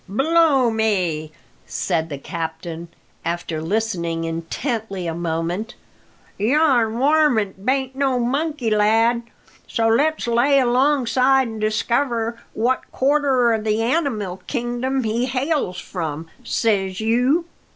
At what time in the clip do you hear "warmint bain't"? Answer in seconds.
6.97-7.95